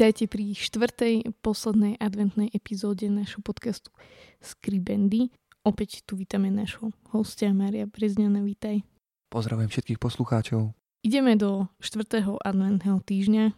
Vítajte 0.00 0.32
pri 0.32 0.56
štvrtej, 0.56 1.28
poslednej 1.44 2.00
adventnej 2.00 2.48
epizóde 2.56 3.04
našho 3.12 3.44
podcastu 3.44 3.92
Skribendy. 4.40 5.28
Opäť 5.60 6.08
tu 6.08 6.16
vítame 6.16 6.48
nášho 6.48 6.96
hostia 7.12 7.52
Maria 7.52 7.84
Brezňana, 7.84 8.40
vítaj. 8.40 8.80
Pozdravujem 9.28 9.68
všetkých 9.68 10.00
poslucháčov. 10.00 10.72
Ideme 11.04 11.36
do 11.36 11.68
štvrtého 11.84 12.40
adventného 12.40 13.04
týždňa, 13.04 13.52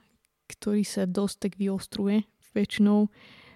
ktorý 0.50 0.82
sa 0.82 1.06
dosť 1.06 1.46
tak 1.46 1.52
vyostruje. 1.62 2.26
Väčšinou 2.58 3.06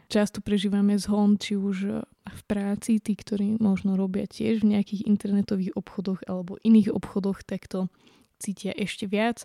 často 0.06 0.38
prežívame 0.38 0.94
zhon, 0.94 1.42
či 1.42 1.58
už 1.58 2.06
v 2.22 2.40
práci, 2.46 3.02
tí, 3.02 3.18
ktorí 3.18 3.58
možno 3.58 3.98
robia 3.98 4.30
tiež 4.30 4.62
v 4.62 4.78
nejakých 4.78 5.10
internetových 5.10 5.74
obchodoch 5.74 6.22
alebo 6.30 6.54
iných 6.62 6.94
obchodoch, 6.94 7.42
tak 7.42 7.66
to 7.66 7.90
cítia 8.38 8.72
ešte 8.76 9.08
viac, 9.08 9.44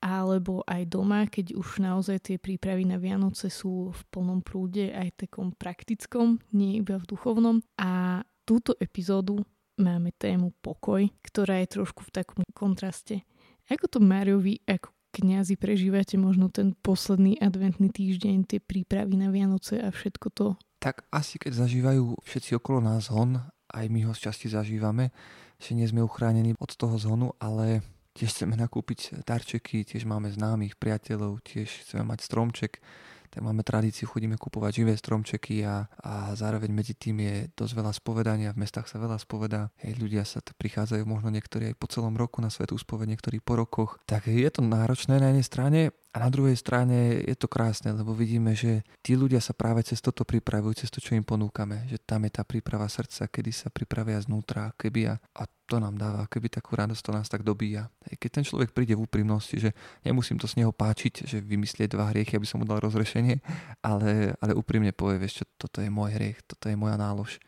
alebo 0.00 0.64
aj 0.64 0.82
doma, 0.88 1.28
keď 1.28 1.54
už 1.56 1.84
naozaj 1.84 2.18
tie 2.24 2.36
prípravy 2.40 2.88
na 2.88 2.96
Vianoce 2.96 3.52
sú 3.52 3.92
v 3.92 4.00
plnom 4.08 4.40
prúde 4.40 4.90
aj 4.92 5.28
takom 5.28 5.52
praktickom, 5.52 6.40
nie 6.56 6.80
iba 6.80 6.96
v 6.96 7.08
duchovnom. 7.08 7.60
A 7.76 8.22
túto 8.48 8.74
epizódu 8.80 9.44
máme 9.76 10.12
tému 10.16 10.52
pokoj, 10.60 11.08
ktorá 11.24 11.60
je 11.64 11.80
trošku 11.80 12.04
v 12.08 12.12
takom 12.12 12.40
kontraste. 12.52 13.24
Ako 13.70 13.86
to 13.86 13.98
Mariovi 14.02 14.60
ako 14.66 14.90
kňazi 15.10 15.58
prežívate 15.58 16.14
možno 16.18 16.50
ten 16.50 16.74
posledný 16.74 17.38
adventný 17.42 17.90
týždeň, 17.90 18.46
tie 18.46 18.60
prípravy 18.62 19.18
na 19.18 19.30
Vianoce 19.30 19.78
a 19.82 19.90
všetko 19.90 20.26
to? 20.30 20.46
Tak 20.80 21.04
asi 21.12 21.36
keď 21.36 21.66
zažívajú 21.66 22.24
všetci 22.24 22.56
okolo 22.56 22.80
nás 22.80 23.10
hon, 23.12 23.42
aj 23.70 23.86
my 23.90 24.10
ho 24.10 24.12
z 24.16 24.30
časti 24.30 24.46
zažívame, 24.50 25.14
že 25.60 25.76
nie 25.76 25.86
sme 25.86 26.02
uchránení 26.02 26.56
od 26.56 26.72
toho 26.74 26.96
zhonu, 26.96 27.36
ale 27.38 27.84
tiež 28.14 28.34
chceme 28.34 28.58
nakúpiť 28.58 29.22
darčeky, 29.22 29.86
tiež 29.86 30.06
máme 30.06 30.30
známych 30.30 30.76
priateľov, 30.76 31.42
tiež 31.46 31.86
chceme 31.86 32.02
mať 32.06 32.26
stromček, 32.26 32.82
tak 33.30 33.46
máme 33.46 33.62
tradíciu, 33.62 34.10
chodíme 34.10 34.34
kupovať 34.34 34.82
živé 34.82 34.98
stromčeky 34.98 35.62
a, 35.62 35.86
a 36.02 36.34
zároveň 36.34 36.74
medzi 36.74 36.98
tým 36.98 37.22
je 37.22 37.36
dosť 37.54 37.72
veľa 37.78 37.92
spovedania, 37.94 38.50
v 38.50 38.66
mestách 38.66 38.90
sa 38.90 38.98
veľa 38.98 39.22
spovedá, 39.22 39.70
hej, 39.86 39.94
ľudia 40.02 40.26
sa 40.26 40.42
t- 40.42 40.50
prichádzajú 40.58 41.06
možno 41.06 41.30
niektorí 41.30 41.70
aj 41.70 41.78
po 41.78 41.86
celom 41.86 42.18
roku 42.18 42.42
na 42.42 42.50
svetú 42.50 42.74
spoved, 42.74 43.06
niektorí 43.06 43.38
po 43.38 43.54
rokoch, 43.54 44.02
tak 44.02 44.26
je 44.26 44.50
to 44.50 44.66
náročné 44.66 45.22
na 45.22 45.30
jednej 45.30 45.46
strane, 45.46 45.80
a 46.10 46.16
na 46.18 46.26
druhej 46.26 46.58
strane 46.58 47.22
je 47.22 47.38
to 47.38 47.46
krásne, 47.46 47.94
lebo 47.94 48.10
vidíme, 48.10 48.50
že 48.50 48.82
tí 48.98 49.14
ľudia 49.14 49.38
sa 49.38 49.54
práve 49.54 49.86
cez 49.86 50.02
toto 50.02 50.26
pripravujú, 50.26 50.82
cez 50.82 50.90
to, 50.90 50.98
čo 50.98 51.14
im 51.14 51.22
ponúkame. 51.22 51.86
Že 51.86 52.02
tam 52.02 52.26
je 52.26 52.32
tá 52.34 52.42
príprava 52.42 52.90
srdca, 52.90 53.30
kedy 53.30 53.54
sa 53.54 53.70
pripravia 53.70 54.18
znútra, 54.18 54.74
keby 54.74 55.06
a, 55.06 55.14
a 55.38 55.46
to 55.70 55.78
nám 55.78 55.94
dáva, 55.94 56.26
keby 56.26 56.50
takú 56.50 56.74
radosť 56.74 57.02
to 57.06 57.10
nás 57.14 57.30
tak 57.30 57.46
dobíja. 57.46 57.86
Keď 58.02 58.30
ten 58.42 58.42
človek 58.42 58.74
príde 58.74 58.98
v 58.98 59.06
úprimnosti, 59.06 59.54
že 59.54 59.70
nemusím 60.02 60.34
to 60.34 60.50
z 60.50 60.58
neho 60.58 60.74
páčiť, 60.74 61.30
že 61.30 61.38
vymyslieť 61.38 61.94
dva 61.94 62.10
hriechy, 62.10 62.34
aby 62.34 62.46
som 62.46 62.58
mu 62.58 62.66
dal 62.66 62.82
rozrešenie, 62.82 63.38
ale, 63.86 64.34
ale 64.42 64.52
úprimne 64.58 64.90
povie, 64.90 65.22
vieš 65.22 65.42
čo, 65.42 65.44
toto 65.54 65.78
je 65.78 65.94
môj 65.94 66.10
hriech, 66.18 66.42
toto 66.42 66.66
je 66.66 66.74
moja 66.74 66.98
nálož. 66.98 67.38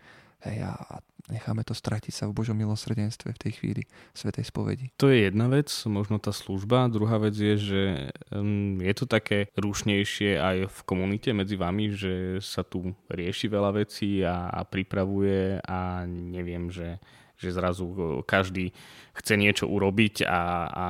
Hej, 0.42 0.66
a 0.66 0.98
necháme 1.30 1.62
to 1.62 1.70
stratiť 1.70 2.10
sa 2.10 2.24
v 2.26 2.34
Božom 2.34 2.58
milosrdenstve 2.58 3.30
v 3.30 3.42
tej 3.46 3.52
chvíli 3.62 3.82
Svetej 4.10 4.50
spovedi. 4.50 4.90
To 4.98 5.06
je 5.06 5.30
jedna 5.30 5.46
vec, 5.46 5.70
možno 5.86 6.18
tá 6.18 6.34
služba. 6.34 6.90
Druhá 6.90 7.22
vec 7.22 7.38
je, 7.38 7.54
že 7.54 7.82
je 8.82 8.94
to 8.98 9.06
také 9.06 9.46
rušnejšie 9.54 10.42
aj 10.42 10.56
v 10.66 10.78
komunite 10.82 11.30
medzi 11.30 11.54
vami, 11.54 11.94
že 11.94 12.42
sa 12.42 12.66
tu 12.66 12.90
rieši 13.06 13.46
veľa 13.46 13.70
vecí 13.86 14.26
a, 14.26 14.50
a 14.50 14.66
pripravuje 14.66 15.62
a 15.62 16.02
neviem, 16.10 16.68
že 16.70 16.98
že 17.42 17.50
zrazu 17.50 17.90
každý 18.22 18.70
chce 19.18 19.34
niečo 19.34 19.66
urobiť 19.66 20.22
a, 20.22 20.70
a 20.70 20.84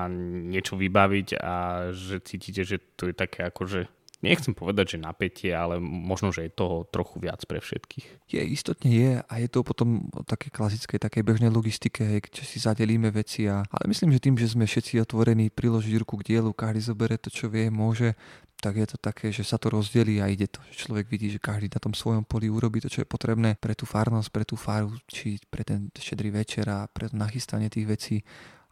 niečo 0.53 0.77
vybaviť 0.77 1.41
a 1.41 1.55
že 1.97 2.21
cítite, 2.21 2.61
že 2.61 2.77
to 3.01 3.09
je 3.09 3.15
také 3.17 3.49
ako, 3.49 3.65
že 3.65 3.81
nechcem 4.23 4.55
povedať, 4.55 4.97
že 4.97 5.05
napätie, 5.05 5.53
ale 5.53 5.83
možno, 5.83 6.31
že 6.31 6.47
je 6.47 6.55
toho 6.55 6.87
trochu 6.89 7.19
viac 7.19 7.43
pre 7.45 7.59
všetkých. 7.59 8.31
Je, 8.31 8.41
istotne 8.41 8.91
je 8.91 9.13
a 9.21 9.35
je 9.43 9.49
to 9.51 9.67
potom 9.67 10.09
o 10.15 10.23
také 10.23 10.49
klasickej, 10.49 11.03
takej 11.03 11.23
bežnej 11.27 11.51
logistike, 11.51 12.01
kde 12.01 12.43
si 12.47 12.63
zadelíme 12.63 13.11
veci. 13.11 13.51
A, 13.51 13.67
ale 13.67 13.85
myslím, 13.91 14.15
že 14.15 14.23
tým, 14.23 14.39
že 14.39 14.49
sme 14.55 14.65
všetci 14.65 15.03
otvorení 15.03 15.51
priložiť 15.51 15.95
ruku 16.01 16.23
k 16.23 16.35
dielu, 16.35 16.55
každý 16.55 16.81
zoberie 16.87 17.19
to, 17.19 17.29
čo 17.29 17.51
vie, 17.51 17.69
môže, 17.69 18.15
tak 18.63 18.79
je 18.79 18.87
to 18.95 18.99
také, 19.03 19.35
že 19.35 19.43
sa 19.43 19.59
to 19.59 19.75
rozdelí 19.75 20.23
a 20.23 20.31
ide 20.31 20.47
to. 20.47 20.63
Človek 20.71 21.11
vidí, 21.11 21.35
že 21.35 21.43
každý 21.43 21.67
na 21.67 21.83
tom 21.83 21.91
svojom 21.91 22.23
poli 22.23 22.47
urobí 22.47 22.79
to, 22.79 22.87
čo 22.87 23.03
je 23.03 23.11
potrebné 23.11 23.59
pre 23.59 23.75
tú 23.75 23.91
farnosť, 23.91 24.31
pre 24.31 24.47
tú 24.47 24.55
faru, 24.55 24.95
či 25.11 25.43
pre 25.51 25.67
ten 25.67 25.91
šedrý 25.99 26.31
večer 26.31 26.71
a 26.71 26.87
pre 26.87 27.11
nachystanie 27.11 27.67
tých 27.67 27.91
vecí. 27.91 28.17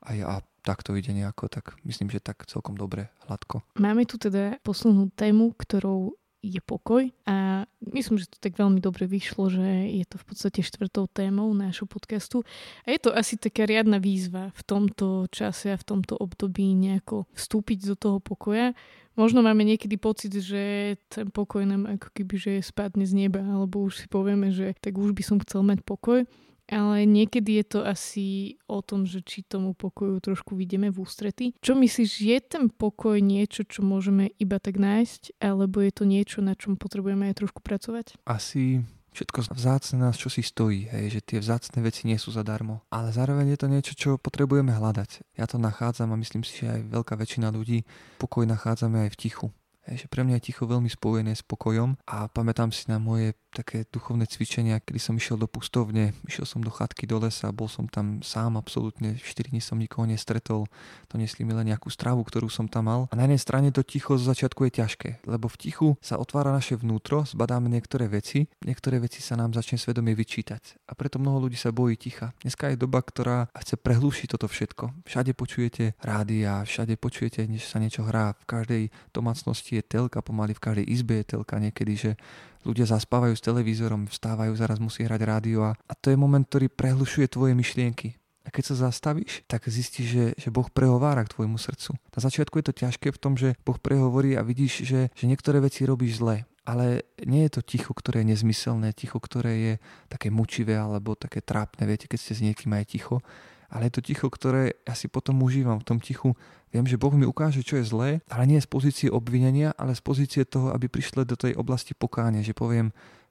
A, 0.07 0.15
a 0.23 0.35
tak 0.63 0.85
to 0.85 0.97
ide 0.97 1.13
nejako, 1.13 1.49
tak 1.49 1.77
myslím, 1.85 2.13
že 2.13 2.21
tak 2.21 2.47
celkom 2.47 2.77
dobre, 2.77 3.09
hladko. 3.29 3.65
Máme 3.81 4.05
tu 4.05 4.21
teda 4.21 4.61
poslednú 4.63 5.09
tému, 5.17 5.57
ktorou 5.57 6.21
je 6.41 6.61
pokoj 6.65 7.05
a 7.29 7.69
myslím, 7.93 8.17
že 8.17 8.33
to 8.33 8.41
tak 8.41 8.57
veľmi 8.57 8.81
dobre 8.81 9.05
vyšlo, 9.05 9.53
že 9.53 9.93
je 9.93 10.05
to 10.09 10.17
v 10.17 10.25
podstate 10.25 10.61
štvrtou 10.65 11.05
témou 11.13 11.53
nášho 11.53 11.85
podcastu 11.85 12.41
a 12.89 12.97
je 12.97 13.01
to 13.01 13.13
asi 13.13 13.37
taká 13.37 13.69
riadna 13.69 14.01
výzva 14.01 14.49
v 14.57 14.63
tomto 14.65 15.29
čase 15.29 15.69
a 15.69 15.81
v 15.81 15.85
tomto 15.85 16.17
období 16.17 16.73
nejako 16.73 17.29
vstúpiť 17.37 17.93
do 17.93 17.97
toho 17.97 18.19
pokoja. 18.25 18.73
Možno 19.21 19.45
máme 19.45 19.69
niekedy 19.69 20.01
pocit, 20.01 20.33
že 20.33 20.97
ten 21.13 21.29
pokoj 21.29 21.61
nám 21.69 21.85
ako 22.01 22.09
keby 22.09 22.35
že 22.41 22.53
spadne 22.65 23.05
z 23.05 23.13
neba 23.13 23.45
alebo 23.45 23.85
už 23.85 24.01
si 24.01 24.07
povieme, 24.09 24.49
že 24.49 24.73
tak 24.81 24.97
už 24.97 25.13
by 25.13 25.21
som 25.21 25.37
chcel 25.45 25.61
mať 25.61 25.85
pokoj 25.85 26.25
ale 26.71 27.05
niekedy 27.05 27.61
je 27.61 27.65
to 27.67 27.81
asi 27.83 28.27
o 28.71 28.81
tom, 28.81 29.05
že 29.05 29.21
či 29.27 29.43
tomu 29.43 29.75
pokoju 29.75 30.23
trošku 30.23 30.55
vidíme 30.55 30.89
v 30.89 31.03
ústrety. 31.03 31.53
Čo 31.59 31.75
myslíš, 31.77 32.11
je 32.23 32.39
ten 32.41 32.65
pokoj 32.71 33.19
niečo, 33.19 33.67
čo 33.67 33.83
môžeme 33.83 34.31
iba 34.39 34.63
tak 34.63 34.79
nájsť, 34.79 35.43
alebo 35.43 35.83
je 35.83 35.93
to 35.93 36.05
niečo, 36.07 36.39
na 36.41 36.55
čom 36.55 36.79
potrebujeme 36.79 37.29
aj 37.29 37.43
trošku 37.43 37.61
pracovať? 37.61 38.17
Asi 38.25 38.87
všetko 39.11 39.51
vzácne 39.51 40.07
nás 40.07 40.15
čo 40.15 40.31
si 40.31 40.41
stojí, 40.41 40.87
hej, 40.87 41.19
že 41.19 41.21
tie 41.21 41.39
vzácne 41.43 41.83
veci 41.83 42.07
nie 42.07 42.17
sú 42.17 42.31
zadarmo. 42.31 42.87
Ale 42.95 43.11
zároveň 43.11 43.55
je 43.55 43.59
to 43.59 43.67
niečo, 43.67 43.93
čo 43.99 44.11
potrebujeme 44.17 44.71
hľadať. 44.71 45.35
Ja 45.35 45.51
to 45.51 45.59
nachádzam 45.59 46.15
a 46.15 46.21
myslím 46.21 46.47
si, 46.47 46.63
že 46.63 46.71
aj 46.71 46.81
veľká 46.95 47.19
väčšina 47.19 47.51
ľudí 47.51 47.83
pokoj 48.23 48.47
nachádzame 48.47 49.11
aj 49.11 49.11
v 49.11 49.19
tichu. 49.19 49.47
Hej, 49.89 50.13
pre 50.13 50.23
mňa 50.29 50.37
je 50.39 50.53
ticho 50.53 50.69
veľmi 50.69 50.93
spojené 50.93 51.33
s 51.33 51.41
pokojom 51.41 51.97
a 52.05 52.29
pamätám 52.29 52.69
si 52.69 52.85
na 52.93 53.01
moje 53.01 53.33
také 53.51 53.89
duchovné 53.89 54.29
cvičenia, 54.29 54.79
kedy 54.79 55.01
som 55.03 55.19
išiel 55.19 55.41
do 55.41 55.51
pustovne, 55.51 56.15
išiel 56.29 56.47
som 56.47 56.61
do 56.63 56.71
chatky 56.71 57.09
do 57.09 57.19
lesa, 57.19 57.51
bol 57.51 57.67
som 57.67 57.91
tam 57.91 58.23
sám 58.23 58.55
absolútne, 58.55 59.19
4 59.19 59.51
dní 59.51 59.59
som 59.59 59.81
nikoho 59.81 60.07
nestretol, 60.07 60.71
donesli 61.11 61.43
mi 61.43 61.57
len 61.57 61.73
nejakú 61.73 61.91
stravu, 61.91 62.23
ktorú 62.23 62.47
som 62.47 62.71
tam 62.71 62.87
mal. 62.87 63.01
A 63.11 63.19
na 63.19 63.27
jednej 63.27 63.43
strane 63.43 63.69
to 63.75 63.83
ticho 63.83 64.15
z 64.21 64.31
začiatku 64.31 64.69
je 64.69 64.73
ťažké, 64.85 65.11
lebo 65.27 65.51
v 65.51 65.57
tichu 65.59 65.89
sa 65.99 66.21
otvára 66.21 66.55
naše 66.55 66.79
vnútro, 66.79 67.27
zbadáme 67.27 67.67
niektoré 67.67 68.07
veci, 68.07 68.47
niektoré 68.63 69.03
veci 69.03 69.19
sa 69.19 69.35
nám 69.35 69.57
začne 69.57 69.81
svedomie 69.81 70.15
vyčítať. 70.15 70.87
A 70.87 70.95
preto 70.95 71.19
mnoho 71.19 71.49
ľudí 71.49 71.59
sa 71.59 71.75
bojí 71.75 71.99
ticha. 71.99 72.31
Dneska 72.47 72.71
je 72.71 72.79
doba, 72.79 73.03
ktorá 73.03 73.51
chce 73.59 73.75
prehlušiť 73.81 74.29
toto 74.31 74.47
všetko. 74.47 75.09
Všade 75.09 75.35
počujete 75.35 75.99
rádia, 76.05 76.63
všade 76.63 76.95
počujete, 76.95 77.49
než 77.51 77.67
sa 77.67 77.83
niečo 77.83 78.07
hrá, 78.07 78.39
v 78.39 78.45
každej 78.47 78.83
domácnosti 79.11 79.70
je 79.79 79.85
telka, 79.87 80.19
pomaly 80.25 80.59
v 80.59 80.65
každej 80.67 80.87
izbe 80.91 81.23
je 81.23 81.39
telka 81.39 81.63
niekedy, 81.63 81.93
že 81.95 82.11
ľudia 82.67 82.91
zaspávajú 82.91 83.39
s 83.39 83.45
televízorom, 83.47 84.11
vstávajú, 84.11 84.53
zaraz 84.59 84.83
musí 84.83 85.07
hrať 85.07 85.23
rádio 85.23 85.71
a, 85.71 85.77
a 85.77 85.93
to 85.95 86.11
je 86.11 86.19
moment, 86.19 86.43
ktorý 86.43 86.67
prehlušuje 86.67 87.31
tvoje 87.31 87.55
myšlienky. 87.55 88.21
A 88.41 88.49
keď 88.49 88.73
sa 88.73 88.89
zastavíš, 88.89 89.45
tak 89.45 89.69
zistíš, 89.69 90.07
že, 90.09 90.27
že 90.35 90.49
Boh 90.49 90.67
prehovára 90.73 91.23
k 91.29 91.33
tvojmu 91.37 91.61
srdcu. 91.61 91.93
Na 91.95 92.21
začiatku 92.25 92.57
je 92.57 92.67
to 92.73 92.79
ťažké 92.83 93.13
v 93.13 93.21
tom, 93.21 93.37
že 93.37 93.53
Boh 93.63 93.77
prehovorí 93.77 94.33
a 94.35 94.43
vidíš, 94.43 94.83
že, 94.83 95.01
že 95.13 95.29
niektoré 95.29 95.61
veci 95.61 95.85
robíš 95.85 96.25
zle. 96.25 96.49
Ale 96.65 97.05
nie 97.25 97.45
je 97.49 97.61
to 97.61 97.63
ticho, 97.65 97.93
ktoré 97.93 98.25
je 98.25 98.37
nezmyselné, 98.37 98.97
ticho, 98.97 99.21
ktoré 99.21 99.53
je 99.57 99.75
také 100.09 100.33
mučivé 100.33 100.77
alebo 100.77 101.17
také 101.17 101.45
trápne, 101.45 101.85
viete, 101.85 102.09
keď 102.09 102.19
ste 102.21 102.33
s 102.37 102.45
niekým 102.45 102.73
aj 102.73 102.85
ticho, 102.89 103.21
ale 103.71 103.89
je 103.89 103.97
to 103.97 104.03
ticho, 104.03 104.27
ktoré 104.27 104.75
ja 104.85 104.99
si 104.99 105.07
potom 105.07 105.41
užívam. 105.41 105.79
V 105.81 105.87
tom 105.87 105.99
tichu 106.03 106.35
viem, 106.75 106.85
že 106.85 106.99
Boh 106.99 107.15
mi 107.15 107.25
ukáže, 107.25 107.63
čo 107.63 107.79
je 107.79 107.87
zlé, 107.87 108.11
ale 108.27 108.45
nie 108.51 108.59
z 108.59 108.67
pozície 108.67 109.09
obvinenia, 109.09 109.73
ale 109.79 109.95
z 109.95 110.03
pozície 110.03 110.43
toho, 110.43 110.75
aby 110.75 110.91
prišli 110.91 111.23
do 111.23 111.39
tej 111.39 111.55
oblasti 111.55 111.95
pokáne, 111.95 112.43
že 112.43 112.53
poviem, 112.53 112.91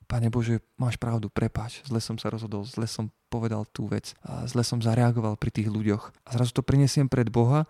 Pane 0.10 0.34
Bože, 0.34 0.66
máš 0.74 0.98
pravdu, 0.98 1.30
prepáč, 1.30 1.86
zle 1.86 2.02
som 2.02 2.18
sa 2.18 2.34
rozhodol, 2.34 2.66
zle 2.66 2.90
som 2.90 3.14
povedal 3.30 3.62
tú 3.70 3.86
vec, 3.86 4.18
a 4.26 4.50
zle 4.50 4.66
som 4.66 4.82
zareagoval 4.82 5.38
pri 5.38 5.54
tých 5.54 5.70
ľuďoch. 5.70 6.10
A 6.26 6.30
zrazu 6.34 6.50
to 6.50 6.66
prinesiem 6.66 7.06
pred 7.06 7.30
Boha 7.30 7.70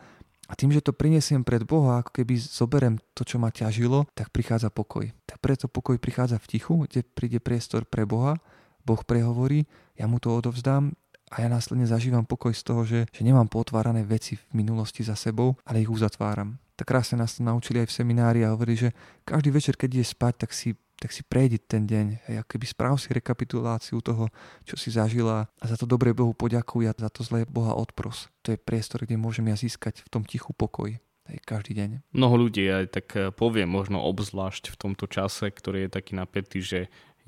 A 0.49 0.57
tým, 0.57 0.73
že 0.73 0.81
to 0.81 0.97
prinesiem 0.97 1.45
pred 1.45 1.61
Boha, 1.61 2.01
ako 2.01 2.09
keby 2.09 2.41
zoberem 2.41 2.97
to, 3.13 3.21
čo 3.21 3.37
ma 3.37 3.53
ťažilo, 3.53 4.09
tak 4.17 4.33
prichádza 4.33 4.73
pokoj. 4.73 5.05
Tak 5.29 5.37
preto 5.37 5.69
pokoj 5.69 6.01
prichádza 6.01 6.41
v 6.41 6.49
tichu, 6.49 6.73
kde 6.89 7.05
príde 7.05 7.37
priestor 7.37 7.85
pre 7.85 8.09
Boha, 8.09 8.41
Boh 8.81 8.97
prehovorí, 9.05 9.69
ja 9.93 10.09
mu 10.09 10.17
to 10.17 10.33
odovzdám 10.33 10.97
a 11.29 11.45
ja 11.45 11.47
následne 11.47 11.85
zažívam 11.85 12.25
pokoj 12.25 12.51
z 12.51 12.63
toho, 12.65 12.81
že, 12.83 13.05
že 13.13 13.21
nemám 13.21 13.45
potvárané 13.45 14.01
veci 14.01 14.35
v 14.35 14.43
minulosti 14.53 15.05
za 15.05 15.13
sebou, 15.13 15.53
ale 15.65 15.85
ich 15.85 15.89
uzatváram. 15.89 16.57
Tak 16.73 16.89
krásne 16.89 17.21
nás 17.21 17.37
naučili 17.37 17.83
aj 17.83 17.91
v 17.91 17.95
seminári 18.01 18.39
a 18.41 18.55
hovorí, 18.55 18.73
že 18.73 18.95
každý 19.27 19.51
večer, 19.51 19.75
keď 19.77 19.89
ide 19.99 20.05
spať, 20.05 20.47
tak 20.47 20.51
si 20.55 20.73
tak 20.99 21.15
si 21.15 21.23
prejdi 21.23 21.63
ten 21.63 21.87
deň, 21.87 22.27
hej, 22.27 22.43
keby 22.43 22.65
správ 22.67 22.99
si 22.99 23.07
rekapituláciu 23.15 24.03
toho, 24.03 24.27
čo 24.67 24.75
si 24.75 24.91
zažila 24.91 25.47
a 25.47 25.63
za 25.63 25.79
to 25.79 25.87
dobre 25.87 26.11
Bohu 26.11 26.35
poďakuj 26.35 26.91
a 26.91 26.93
za 26.93 27.07
to 27.07 27.23
zlé 27.23 27.47
Boha 27.47 27.71
odpros. 27.71 28.27
To 28.43 28.51
je 28.51 28.59
priestor, 28.59 29.07
kde 29.07 29.15
môžem 29.15 29.47
ja 29.47 29.55
získať 29.55 30.03
v 30.03 30.11
tom 30.11 30.27
tichu 30.27 30.51
pokoj 30.51 30.99
hej, 31.29 31.39
každý 31.45 31.77
deň. 31.77 31.89
Mnoho 32.11 32.35
ľudí 32.49 32.65
aj 32.67 32.85
tak 32.91 33.07
eh, 33.15 33.29
povie 33.31 33.63
možno 33.69 34.01
obzvlášť 34.01 34.73
v 34.73 34.79
tomto 34.79 35.05
čase, 35.05 35.47
ktorý 35.53 35.87
je 35.87 35.95
taký 35.95 36.17
napätý, 36.17 36.59
že 36.59 36.79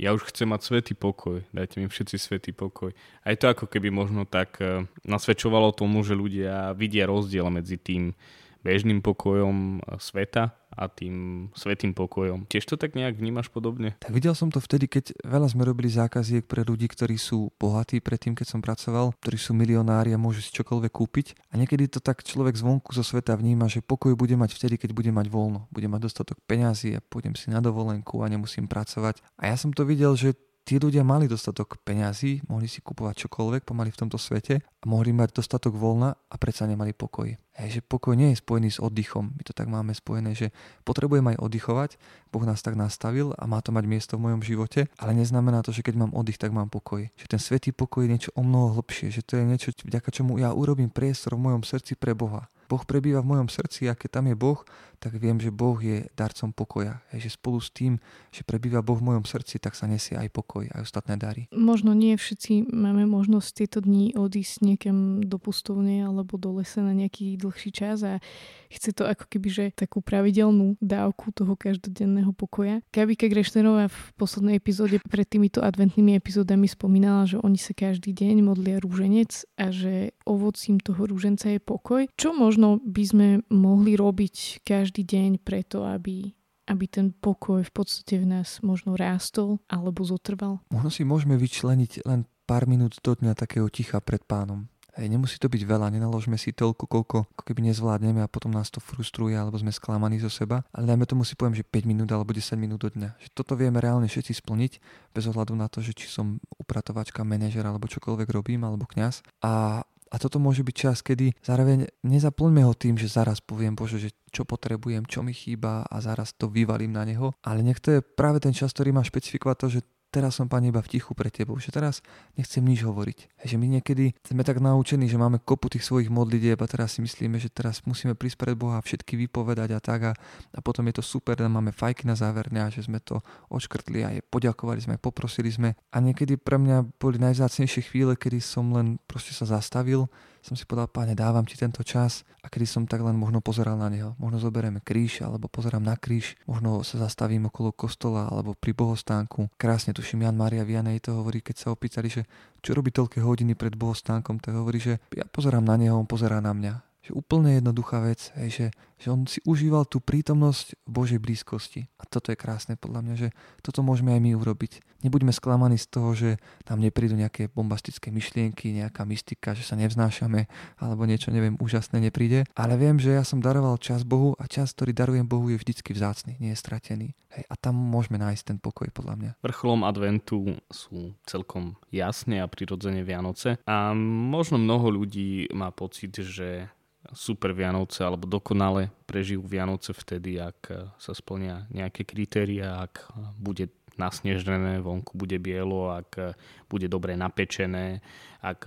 ja 0.02 0.18
už 0.18 0.34
chcem 0.34 0.50
mať 0.50 0.62
svetý 0.66 0.94
pokoj, 0.98 1.46
dajte 1.54 1.78
mi 1.78 1.86
všetci 1.86 2.18
svetý 2.18 2.50
pokoj. 2.58 2.90
Aj 3.22 3.38
to 3.38 3.54
ako 3.54 3.70
keby 3.70 3.94
možno 3.94 4.26
tak 4.26 4.58
eh, 4.58 4.90
nasvedčovalo 5.06 5.78
tomu, 5.78 6.02
že 6.02 6.18
ľudia 6.18 6.74
vidia 6.74 7.06
rozdiel 7.06 7.46
medzi 7.54 7.78
tým, 7.78 8.18
bežným 8.62 9.02
pokojom 9.02 9.82
sveta 9.98 10.54
a 10.72 10.88
tým 10.88 11.48
svetým 11.52 11.92
pokojom. 11.92 12.48
Tiež 12.48 12.64
to 12.64 12.80
tak 12.80 12.96
nejak 12.96 13.20
vnímaš 13.20 13.52
podobne? 13.52 14.00
Tak 14.00 14.16
videl 14.16 14.32
som 14.32 14.48
to 14.48 14.64
vtedy, 14.64 14.88
keď 14.88 15.20
veľa 15.28 15.52
sme 15.52 15.68
robili 15.68 15.92
zákaziek 15.92 16.48
pre 16.48 16.64
ľudí, 16.64 16.88
ktorí 16.88 17.20
sú 17.20 17.52
bohatí 17.60 18.00
predtým, 18.00 18.34
keď 18.40 18.48
som 18.56 18.64
pracoval, 18.64 19.12
ktorí 19.20 19.36
sú 19.36 19.52
milionári 19.52 20.16
a 20.16 20.22
môžu 20.22 20.40
si 20.40 20.56
čokoľvek 20.56 20.92
kúpiť. 20.96 21.28
A 21.52 21.60
niekedy 21.60 21.92
to 21.92 22.00
tak 22.00 22.24
človek 22.24 22.56
zvonku 22.56 22.96
zo 22.96 23.04
sveta 23.04 23.36
vníma, 23.36 23.68
že 23.68 23.84
pokoj 23.84 24.16
bude 24.16 24.40
mať 24.40 24.56
vtedy, 24.56 24.80
keď 24.80 24.96
bude 24.96 25.12
mať 25.12 25.28
voľno. 25.28 25.68
Bude 25.68 25.92
mať 25.92 26.08
dostatok 26.08 26.40
peňazí 26.48 26.96
a 26.96 27.04
pôjdem 27.04 27.36
si 27.36 27.52
na 27.52 27.60
dovolenku 27.60 28.24
a 28.24 28.32
nemusím 28.32 28.72
pracovať. 28.72 29.20
A 29.36 29.52
ja 29.52 29.60
som 29.60 29.76
to 29.76 29.84
videl, 29.84 30.16
že 30.16 30.40
tí 30.66 30.78
ľudia 30.78 31.02
mali 31.02 31.26
dostatok 31.26 31.82
peňazí, 31.82 32.46
mohli 32.48 32.70
si 32.70 32.80
kupovať 32.80 33.28
čokoľvek 33.28 33.62
pomaly 33.66 33.90
v 33.90 34.00
tomto 34.06 34.18
svete 34.22 34.62
a 34.62 34.84
mohli 34.86 35.12
mať 35.12 35.42
dostatok 35.42 35.74
voľna 35.74 36.14
a 36.16 36.36
predsa 36.38 36.70
nemali 36.70 36.94
pokoj. 36.94 37.34
Hej, 37.60 37.70
že 37.78 37.82
pokoj 37.84 38.16
nie 38.16 38.32
je 38.32 38.40
spojený 38.40 38.70
s 38.72 38.80
oddychom. 38.80 39.36
My 39.36 39.44
to 39.44 39.52
tak 39.52 39.68
máme 39.68 39.92
spojené, 39.92 40.32
že 40.34 40.56
potrebujem 40.88 41.36
aj 41.36 41.42
oddychovať, 41.44 41.92
Boh 42.32 42.48
nás 42.48 42.64
tak 42.64 42.80
nastavil 42.80 43.36
a 43.36 43.44
má 43.44 43.60
to 43.60 43.76
mať 43.76 43.86
miesto 43.86 44.16
v 44.16 44.32
mojom 44.32 44.42
živote, 44.42 44.88
ale 44.96 45.12
neznamená 45.12 45.60
to, 45.62 45.76
že 45.76 45.84
keď 45.84 46.00
mám 46.00 46.16
oddych, 46.16 46.40
tak 46.40 46.56
mám 46.56 46.72
pokoj. 46.72 47.12
Že 47.20 47.26
ten 47.28 47.42
svetý 47.44 47.70
pokoj 47.76 48.08
je 48.08 48.12
niečo 48.16 48.32
o 48.34 48.42
mnoho 48.42 48.80
hlbšie, 48.80 49.12
že 49.12 49.22
to 49.22 49.36
je 49.36 49.44
niečo, 49.44 49.76
vďaka 49.84 50.10
čomu 50.16 50.40
ja 50.40 50.56
urobím 50.56 50.88
priestor 50.88 51.36
v 51.36 51.52
mojom 51.52 51.68
srdci 51.68 52.00
pre 52.00 52.16
Boha. 52.16 52.48
Boh 52.72 52.88
prebýva 52.88 53.20
v 53.20 53.36
mojom 53.36 53.52
srdci 53.52 53.92
a 53.92 54.00
keď 54.00 54.24
tam 54.24 54.26
je 54.32 54.36
Boh, 54.40 54.64
tak 55.04 55.20
viem, 55.20 55.36
že 55.44 55.52
Boh 55.52 55.76
je 55.76 56.08
darcom 56.16 56.56
pokoja. 56.56 57.04
Hej, 57.12 57.28
že 57.28 57.36
spolu 57.36 57.60
s 57.60 57.68
tým, 57.68 58.00
že 58.32 58.48
prebýva 58.48 58.80
Boh 58.80 58.96
v 58.96 59.12
mojom 59.12 59.28
srdci, 59.28 59.60
tak 59.60 59.76
sa 59.76 59.92
nesie 59.92 60.16
aj 60.16 60.32
pokoj, 60.32 60.72
aj 60.72 60.88
ostatné 60.88 61.20
dary. 61.20 61.52
Možno 61.52 61.92
nie 61.92 62.16
všetci 62.16 62.72
máme 62.72 63.04
možnosť 63.12 63.50
tieto 63.52 63.84
dni 63.84 64.16
odísť 64.16 64.64
niekam 64.64 65.20
do 65.20 65.36
pustovne 65.36 66.08
alebo 66.08 66.40
do 66.40 66.64
lesa 66.64 66.80
na 66.80 66.96
nejaký 66.96 67.36
dlhší 67.36 67.76
čas 67.76 68.08
a 68.08 68.24
chce 68.72 68.96
to 68.96 69.04
ako 69.04 69.28
keby, 69.28 69.50
že 69.52 69.66
takú 69.76 70.00
pravidelnú 70.00 70.80
dávku 70.80 71.36
toho 71.36 71.60
každodenného 71.60 72.32
pokoja. 72.32 72.80
Gabika 72.96 73.28
Grešterová 73.28 73.92
v 73.92 74.00
poslednej 74.16 74.56
epizóde 74.58 75.04
pred 75.04 75.28
týmito 75.28 75.60
adventnými 75.60 76.16
epizódami 76.16 76.72
spomínala, 76.72 77.28
že 77.28 77.38
oni 77.44 77.60
sa 77.60 77.76
každý 77.76 78.16
deň 78.16 78.42
modlia 78.42 78.80
rúženec 78.80 79.44
a 79.60 79.70
že 79.70 80.16
ovocím 80.24 80.80
toho 80.80 81.04
rúženca 81.04 81.52
je 81.52 81.60
pokoj. 81.60 82.08
Čo 82.16 82.32
možno 82.32 82.80
by 82.80 83.04
sme 83.04 83.28
mohli 83.52 84.00
robiť 84.00 84.64
každý 84.64 85.04
deň 85.04 85.44
preto, 85.44 85.84
aby 85.84 86.32
aby 86.72 86.88
ten 86.88 87.12
pokoj 87.12 87.60
v 87.68 87.74
podstate 87.74 88.16
v 88.16 88.32
nás 88.32 88.64
možno 88.64 88.96
rástol 88.96 89.60
alebo 89.68 90.08
zotrval? 90.08 90.64
Možno 90.72 90.88
si 90.88 91.04
môžeme 91.04 91.36
vyčleniť 91.36 92.08
len 92.08 92.24
pár 92.48 92.64
minút 92.64 92.96
do 93.04 93.12
dňa 93.12 93.36
takého 93.36 93.68
ticha 93.68 94.00
pred 94.00 94.24
pánom. 94.24 94.71
Nemusí 95.00 95.40
to 95.40 95.48
byť 95.48 95.64
veľa, 95.64 95.88
nenaložme 95.94 96.36
si 96.36 96.52
toľko, 96.52 96.84
koľko 96.88 97.18
ako 97.32 97.44
keby 97.48 97.72
nezvládneme 97.72 98.20
a 98.20 98.32
potom 98.32 98.52
nás 98.52 98.68
to 98.68 98.84
frustruje 98.84 99.40
alebo 99.40 99.56
sme 99.56 99.72
sklamaní 99.72 100.20
zo 100.20 100.28
seba. 100.28 100.68
Ale 100.76 100.92
dajme 100.92 101.08
tomu 101.08 101.24
si 101.24 101.40
poviem, 101.40 101.56
že 101.56 101.64
5 101.64 101.88
minút 101.88 102.10
alebo 102.12 102.36
10 102.36 102.60
minút 102.60 102.84
do 102.84 102.90
dňa. 102.92 103.16
Že 103.24 103.30
toto 103.32 103.54
vieme 103.56 103.80
reálne 103.80 104.12
všetci 104.12 104.44
splniť, 104.44 104.72
bez 105.16 105.24
ohľadu 105.32 105.56
na 105.56 105.72
to, 105.72 105.80
že 105.80 105.96
či 105.96 106.12
som 106.12 106.44
upratovačka, 106.60 107.24
manažer 107.24 107.64
alebo 107.64 107.88
čokoľvek 107.88 108.28
robím 108.32 108.68
alebo 108.68 108.84
kňaz. 108.84 109.24
A 109.48 109.84
a 110.12 110.20
toto 110.20 110.44
môže 110.44 110.60
byť 110.60 110.76
čas, 110.76 111.00
kedy 111.00 111.40
zároveň 111.40 111.88
nezaplňme 112.04 112.68
ho 112.68 112.76
tým, 112.76 113.00
že 113.00 113.08
zaraz 113.08 113.40
poviem, 113.40 113.80
Bože, 113.80 113.96
že 113.96 114.12
čo 114.28 114.44
potrebujem, 114.44 115.08
čo 115.08 115.24
mi 115.24 115.32
chýba 115.32 115.88
a 115.88 115.96
zaraz 116.04 116.36
to 116.36 116.52
vyvalím 116.52 116.92
na 116.92 117.08
neho. 117.08 117.32
Ale 117.48 117.64
nech 117.64 117.80
to 117.80 117.96
je 117.96 118.00
práve 118.04 118.44
ten 118.44 118.52
čas, 118.52 118.76
ktorý 118.76 118.92
má 118.92 119.08
špecifikovať 119.08 119.56
to, 119.56 119.68
že 119.80 119.82
teraz 120.12 120.38
som, 120.38 120.52
Pane, 120.52 120.70
iba 120.70 120.84
v 120.84 120.92
tichu 120.92 121.16
pre 121.16 121.32
Tebou, 121.32 121.56
že 121.56 121.72
teraz 121.72 122.04
nechcem 122.36 122.60
nič 122.60 122.84
hovoriť. 122.84 123.48
Že 123.48 123.56
my 123.56 123.68
niekedy 123.80 124.12
sme 124.28 124.44
tak 124.44 124.60
naučení, 124.60 125.08
že 125.08 125.16
máme 125.16 125.40
kopu 125.40 125.72
tých 125.72 125.88
svojich 125.88 126.12
modlitieb 126.12 126.60
a 126.60 126.68
teraz 126.68 127.00
si 127.00 127.00
myslíme, 127.00 127.40
že 127.40 127.48
teraz 127.48 127.82
musíme 127.88 128.14
prísť 128.14 128.38
pred 128.44 128.56
Boha 128.60 128.78
a 128.78 128.86
všetky 128.86 129.16
vypovedať 129.16 129.70
a 129.72 129.80
tak 129.80 130.00
a, 130.12 130.14
a 130.52 130.60
potom 130.60 130.84
je 130.92 131.00
to 131.00 131.04
super, 131.04 131.40
a 131.40 131.48
máme 131.48 131.72
fajky 131.72 132.04
na 132.04 132.20
záver 132.20 132.52
dňa, 132.52 132.76
že 132.76 132.86
sme 132.86 133.00
to 133.00 133.24
odškrtli 133.48 134.00
a 134.04 134.10
je 134.20 134.22
poďakovali 134.22 134.84
sme, 134.84 134.96
poprosili 135.00 135.48
sme 135.48 135.80
a 135.96 135.98
niekedy 136.04 136.36
pre 136.36 136.60
mňa 136.60 137.00
boli 137.00 137.16
najvzácnejšie 137.18 137.88
chvíle, 137.88 138.20
kedy 138.20 138.44
som 138.44 138.68
len 138.76 139.00
proste 139.08 139.32
sa 139.32 139.48
zastavil, 139.48 140.12
som 140.42 140.58
si 140.58 140.66
povedal, 140.66 140.90
páne, 140.90 141.14
dávam 141.14 141.46
ti 141.46 141.54
tento 141.54 141.86
čas 141.86 142.26
a 142.42 142.50
kedy 142.50 142.66
som 142.66 142.84
tak 142.90 143.06
len 143.06 143.14
možno 143.14 143.40
pozeral 143.40 143.78
na 143.78 143.88
neho. 143.94 144.18
Možno 144.18 144.42
zoberieme 144.42 144.82
kríž 144.82 145.22
alebo 145.22 145.46
pozerám 145.46 145.86
na 145.86 145.94
kríž, 145.94 146.34
možno 146.50 146.82
sa 146.82 146.98
zastavím 146.98 147.48
okolo 147.48 147.70
kostola 147.70 148.26
alebo 148.26 148.58
pri 148.58 148.74
bohostánku. 148.74 149.54
Krásne 149.56 149.94
tuším, 149.94 150.26
Jan 150.26 150.38
Maria 150.38 150.66
Vianej 150.66 151.06
to 151.06 151.18
hovorí, 151.18 151.46
keď 151.46 151.56
sa 151.56 151.68
opýtali, 151.70 152.10
že 152.10 152.26
čo 152.66 152.74
robí 152.74 152.90
toľké 152.90 153.22
hodiny 153.22 153.54
pred 153.54 153.78
bohostánkom, 153.78 154.42
tak 154.42 154.58
hovorí, 154.58 154.82
že 154.82 154.98
ja 155.14 155.26
pozerám 155.30 155.66
na 155.66 155.78
neho, 155.78 155.96
on 155.96 156.10
pozerá 156.10 156.42
na 156.42 156.54
mňa 156.54 156.91
že 157.02 157.18
úplne 157.18 157.58
jednoduchá 157.58 157.98
vec, 158.06 158.30
hej, 158.38 158.50
že, 158.50 158.68
že 159.02 159.08
on 159.10 159.26
si 159.26 159.42
užíval 159.42 159.90
tú 159.90 159.98
prítomnosť 159.98 160.78
Božej 160.86 161.18
blízkosti. 161.18 161.90
A 161.98 162.06
toto 162.06 162.30
je 162.30 162.38
krásne 162.38 162.78
podľa 162.78 163.02
mňa, 163.02 163.16
že 163.18 163.28
toto 163.66 163.82
môžeme 163.82 164.14
aj 164.14 164.22
my 164.22 164.32
urobiť. 164.38 164.86
Nebuďme 165.02 165.34
sklamaní 165.34 165.82
z 165.82 165.88
toho, 165.90 166.14
že 166.14 166.30
nám 166.70 166.78
neprídu 166.78 167.18
nejaké 167.18 167.50
bombastické 167.50 168.14
myšlienky, 168.14 168.70
nejaká 168.78 169.02
mystika, 169.10 169.58
že 169.58 169.66
sa 169.66 169.74
nevznášame, 169.74 170.46
alebo 170.78 171.10
niečo, 171.10 171.34
neviem, 171.34 171.58
úžasné 171.58 171.98
nepríde. 171.98 172.46
Ale 172.54 172.78
viem, 172.78 173.02
že 173.02 173.18
ja 173.18 173.26
som 173.26 173.42
daroval 173.42 173.82
čas 173.82 174.06
Bohu 174.06 174.38
a 174.38 174.46
čas, 174.46 174.70
ktorý 174.78 174.94
darujem 174.94 175.26
Bohu, 175.26 175.50
je 175.50 175.58
vždycky 175.58 175.98
vzácný, 175.98 176.38
nie 176.38 176.54
je 176.54 176.62
stratený. 176.62 177.18
Hej, 177.34 177.50
a 177.50 177.58
tam 177.58 177.74
môžeme 177.74 178.22
nájsť 178.22 178.44
ten 178.46 178.58
pokoj, 178.62 178.94
podľa 178.94 179.16
mňa. 179.18 179.32
Vrcholom 179.42 179.82
adventu 179.82 180.54
sú 180.70 181.18
celkom 181.26 181.82
jasne 181.90 182.46
a 182.46 182.46
prirodzene 182.46 183.02
Vianoce. 183.02 183.58
A 183.66 183.98
možno 183.98 184.62
mnoho 184.62 185.02
ľudí 185.02 185.50
má 185.50 185.74
pocit, 185.74 186.14
že 186.14 186.70
super 187.12 187.52
Vianoce 187.52 188.02
alebo 188.04 188.28
dokonale 188.28 188.90
prežijú 189.06 189.44
Vianoce 189.44 189.92
vtedy, 189.92 190.40
ak 190.40 190.92
sa 190.98 191.12
splnia 191.12 191.68
nejaké 191.70 192.08
kritéria, 192.08 192.88
ak 192.88 193.12
bude 193.36 193.70
nasnežené, 194.00 194.80
vonku 194.80 195.20
bude 195.20 195.36
bielo, 195.36 195.92
ak 195.92 196.40
bude 196.72 196.88
dobre 196.88 197.14
napečené, 197.20 198.00
ak 198.40 198.66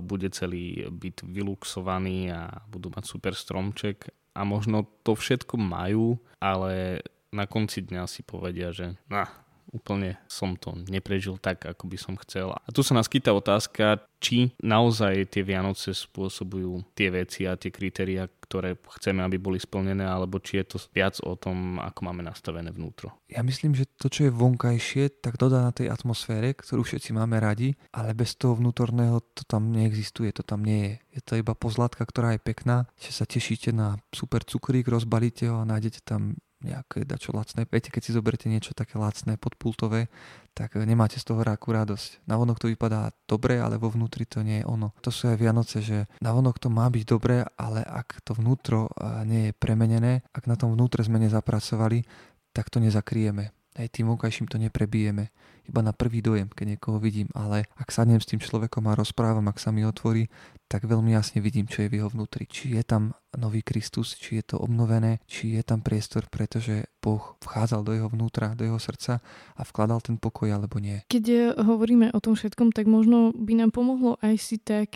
bude 0.00 0.32
celý 0.32 0.88
byt 0.88 1.20
vyluxovaný 1.20 2.32
a 2.32 2.64
budú 2.72 2.88
mať 2.88 3.04
super 3.04 3.36
stromček. 3.36 4.08
A 4.34 4.42
možno 4.42 4.88
to 5.04 5.14
všetko 5.14 5.60
majú, 5.60 6.18
ale 6.42 7.04
na 7.30 7.44
konci 7.46 7.84
dňa 7.86 8.08
si 8.08 8.24
povedia, 8.26 8.74
že 8.74 8.98
nah, 9.06 9.30
úplne 9.74 10.22
som 10.30 10.54
to 10.54 10.78
neprežil 10.86 11.36
tak, 11.42 11.66
ako 11.66 11.90
by 11.90 11.98
som 11.98 12.14
chcel. 12.22 12.54
A 12.54 12.68
tu 12.70 12.86
sa 12.86 12.94
nás 12.94 13.10
kýta 13.10 13.34
otázka, 13.34 14.06
či 14.24 14.56
naozaj 14.64 15.28
tie 15.28 15.44
Vianoce 15.44 15.92
spôsobujú 15.92 16.96
tie 16.96 17.12
veci 17.12 17.44
a 17.44 17.60
tie 17.60 17.68
kritéria, 17.68 18.24
ktoré 18.24 18.72
chceme, 18.96 19.20
aby 19.20 19.36
boli 19.36 19.60
splnené, 19.60 20.06
alebo 20.06 20.40
či 20.40 20.64
je 20.64 20.64
to 20.72 20.76
viac 20.96 21.20
o 21.20 21.36
tom, 21.36 21.76
ako 21.76 22.00
máme 22.08 22.24
nastavené 22.24 22.72
vnútro. 22.72 23.12
Ja 23.28 23.44
myslím, 23.44 23.76
že 23.76 23.84
to, 24.00 24.08
čo 24.08 24.30
je 24.30 24.32
vonkajšie, 24.32 25.20
tak 25.20 25.36
dodá 25.36 25.60
na 25.60 25.76
tej 25.76 25.92
atmosfére, 25.92 26.56
ktorú 26.56 26.86
všetci 26.88 27.12
máme 27.12 27.36
radi, 27.36 27.76
ale 27.92 28.16
bez 28.16 28.32
toho 28.40 28.56
vnútorného 28.56 29.20
to 29.36 29.44
tam 29.44 29.68
neexistuje, 29.68 30.32
to 30.32 30.40
tam 30.40 30.64
nie 30.64 30.80
je. 30.80 30.94
Je 31.18 31.20
to 31.20 31.36
iba 31.36 31.52
pozlátka, 31.52 32.00
ktorá 32.08 32.32
je 32.32 32.40
pekná, 32.40 32.88
že 32.96 33.12
sa 33.12 33.28
tešíte 33.28 33.76
na 33.76 34.00
super 34.08 34.40
cukrík, 34.40 34.88
rozbalíte 34.88 35.52
ho 35.52 35.60
a 35.60 35.68
nájdete 35.68 36.00
tam 36.00 36.40
nejaké 36.64 37.04
dačo 37.04 37.36
lacné. 37.36 37.68
Viete, 37.68 37.92
keď 37.92 38.02
si 38.02 38.16
zoberiete 38.16 38.48
niečo 38.48 38.72
také 38.72 38.96
lacné, 38.96 39.36
podpultové, 39.36 40.08
tak 40.56 40.80
nemáte 40.80 41.20
z 41.20 41.28
toho 41.28 41.44
ráku 41.44 41.76
radosť. 41.76 42.24
Na 42.24 42.40
vonok 42.40 42.56
to 42.56 42.72
vypadá 42.72 43.12
dobre, 43.28 43.60
ale 43.60 43.76
vo 43.76 43.92
vnútri 43.92 44.24
to 44.24 44.40
nie 44.40 44.64
je 44.64 44.68
ono. 44.68 44.96
To 45.04 45.12
sú 45.12 45.28
aj 45.28 45.36
Vianoce, 45.36 45.84
že 45.84 46.08
na 46.24 46.32
vonok 46.32 46.56
to 46.56 46.72
má 46.72 46.88
byť 46.88 47.04
dobre, 47.04 47.44
ale 47.60 47.84
ak 47.84 48.24
to 48.24 48.32
vnútro 48.32 48.88
nie 49.28 49.50
je 49.50 49.52
premenené, 49.52 50.24
ak 50.32 50.48
na 50.48 50.56
tom 50.56 50.72
vnútre 50.72 51.04
sme 51.04 51.20
nezapracovali, 51.20 52.06
tak 52.54 52.72
to 52.72 52.80
nezakrieme. 52.80 53.50
Aj 53.74 53.90
tým 53.90 54.06
vonkajším 54.06 54.46
to 54.46 54.56
neprebijeme. 54.56 55.34
Iba 55.66 55.80
na 55.82 55.90
prvý 55.90 56.22
dojem, 56.22 56.46
keď 56.46 56.76
niekoho 56.76 57.02
vidím, 57.02 57.26
ale 57.34 57.66
ak 57.74 57.90
sadnem 57.90 58.22
s 58.22 58.28
tým 58.30 58.38
človekom 58.38 58.86
a 58.86 58.94
rozprávam, 58.94 59.50
ak 59.50 59.58
sa 59.58 59.74
mi 59.74 59.82
otvorí, 59.82 60.30
tak 60.70 60.86
veľmi 60.86 61.10
jasne 61.10 61.42
vidím, 61.42 61.66
čo 61.66 61.82
je 61.82 61.90
v 61.90 61.98
jeho 61.98 62.12
vnútri. 62.12 62.46
Či 62.46 62.78
je 62.78 62.82
tam 62.86 63.18
nový 63.34 63.66
Kristus, 63.66 64.14
či 64.14 64.38
je 64.38 64.54
to 64.54 64.56
obnovené, 64.62 65.18
či 65.26 65.58
je 65.58 65.62
tam 65.66 65.82
priestor, 65.82 66.30
pretože 66.30 66.86
Boh 67.02 67.34
vchádzal 67.42 67.80
do 67.82 67.92
jeho 67.96 68.08
vnútra, 68.12 68.54
do 68.54 68.62
jeho 68.62 68.78
srdca 68.78 69.18
a 69.58 69.62
vkladal 69.66 69.98
ten 70.04 70.22
pokoj 70.22 70.52
alebo 70.52 70.78
nie. 70.78 71.02
Keď 71.10 71.58
hovoríme 71.58 72.14
o 72.14 72.22
tom 72.22 72.38
všetkom, 72.38 72.70
tak 72.70 72.86
možno 72.86 73.34
by 73.34 73.58
nám 73.58 73.74
pomohlo 73.74 74.20
aj 74.22 74.38
si 74.38 74.56
tak 74.62 74.94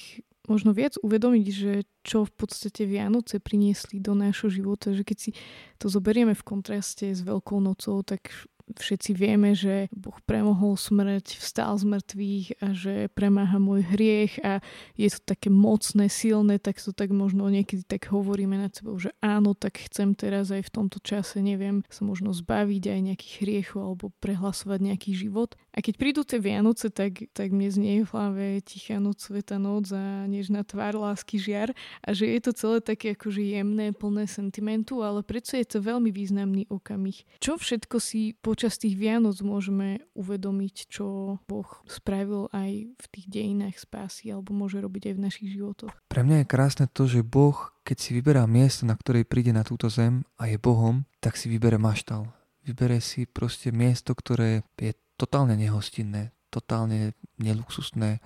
možno 0.48 0.72
viac 0.72 0.96
uvedomiť, 1.04 1.46
že 1.52 1.72
čo 2.02 2.24
v 2.24 2.32
podstate 2.32 2.88
Vianoce 2.88 3.36
priniesli 3.36 4.00
do 4.00 4.16
nášho 4.16 4.48
života, 4.48 4.96
že 4.96 5.04
keď 5.04 5.18
si 5.20 5.30
to 5.76 5.92
zoberieme 5.92 6.32
v 6.32 6.46
kontraste 6.46 7.12
s 7.12 7.20
Veľkou 7.20 7.60
nocou, 7.60 8.00
tak 8.00 8.32
všetci 8.76 9.10
vieme, 9.16 9.56
že 9.56 9.88
Boh 9.94 10.16
premohol 10.28 10.76
smrť, 10.76 11.40
vstal 11.40 11.78
z 11.80 11.84
mŕtvych 11.88 12.46
a 12.60 12.66
že 12.76 12.94
premáha 13.16 13.56
môj 13.56 13.86
hriech 13.88 14.36
a 14.44 14.60
je 14.98 15.08
to 15.08 15.20
také 15.24 15.48
mocné, 15.48 16.12
silné, 16.12 16.60
tak 16.60 16.76
to 16.76 16.92
tak 16.92 17.08
možno 17.14 17.48
niekedy 17.48 17.86
tak 17.86 18.12
hovoríme 18.12 18.58
nad 18.58 18.74
sebou, 18.74 19.00
že 19.00 19.14
áno, 19.24 19.56
tak 19.56 19.80
chcem 19.88 20.12
teraz 20.12 20.52
aj 20.52 20.68
v 20.68 20.74
tomto 20.74 20.98
čase, 21.00 21.40
neviem, 21.40 21.86
sa 21.88 22.04
možno 22.04 22.36
zbaviť 22.36 22.82
aj 22.92 23.00
nejakých 23.00 23.34
hriechov 23.44 23.80
alebo 23.80 24.04
prehlasovať 24.20 24.78
nejaký 24.82 25.16
život. 25.16 25.56
A 25.78 25.80
keď 25.80 25.94
prídu 25.96 26.20
tie 26.26 26.42
Vianoce, 26.42 26.90
tak, 26.90 27.30
tak 27.32 27.54
mne 27.54 27.70
znie 27.72 27.94
v 28.02 28.10
hlave 28.12 28.46
tichá 28.66 28.98
noc, 28.98 29.22
sveta 29.22 29.62
noc 29.62 29.94
a 29.94 30.26
nežná 30.26 30.66
tvár, 30.66 30.98
lásky, 30.98 31.38
žiar 31.40 31.70
a 32.02 32.10
že 32.10 32.26
je 32.26 32.40
to 32.42 32.52
celé 32.52 32.78
také 32.82 33.14
akože 33.16 33.38
jemné, 33.38 33.94
plné 33.94 34.26
sentimentu, 34.26 35.00
ale 35.06 35.24
predsa 35.24 35.56
je 35.56 35.78
to 35.78 35.78
veľmi 35.80 36.12
významný 36.12 36.66
okamih. 36.68 37.24
Čo 37.38 37.56
všetko 37.56 37.96
si 38.02 38.36
po 38.36 38.58
počas 38.58 38.74
tých 38.74 38.98
Vianoc 38.98 39.38
môžeme 39.38 40.02
uvedomiť, 40.18 40.90
čo 40.90 41.38
Boh 41.46 41.70
spravil 41.86 42.50
aj 42.50 42.90
v 42.90 43.06
tých 43.14 43.26
dejinách 43.30 43.78
spásy 43.78 44.34
alebo 44.34 44.50
môže 44.50 44.82
robiť 44.82 45.12
aj 45.12 45.14
v 45.14 45.22
našich 45.22 45.48
životoch. 45.54 45.94
Pre 46.10 46.22
mňa 46.26 46.42
je 46.42 46.50
krásne 46.50 46.90
to, 46.90 47.06
že 47.06 47.22
Boh, 47.22 47.54
keď 47.86 47.96
si 48.02 48.10
vyberá 48.18 48.50
miesto, 48.50 48.82
na 48.82 48.98
ktorej 48.98 49.30
príde 49.30 49.54
na 49.54 49.62
túto 49.62 49.86
zem 49.86 50.26
a 50.42 50.50
je 50.50 50.58
Bohom, 50.58 51.06
tak 51.22 51.38
si 51.38 51.46
vybere 51.46 51.78
maštal. 51.78 52.26
Vybere 52.66 52.98
si 52.98 53.30
proste 53.30 53.70
miesto, 53.70 54.10
ktoré 54.10 54.66
je 54.74 54.98
totálne 55.18 55.58
nehostinné, 55.58 56.30
totálne 56.48 57.12
neluxusné, 57.36 58.22